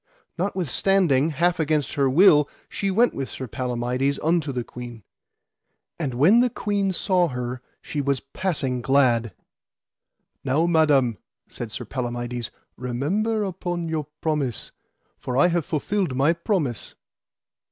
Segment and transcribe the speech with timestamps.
[0.35, 5.03] Notwithstanding, half against her will, she went with Sir Palamides unto the queen.
[5.99, 9.31] And when the queen saw her she was passing glad.
[10.43, 14.71] Now, Madam, said Palamides, remember upon your promise,
[15.19, 16.95] for I have fulfilled my promise.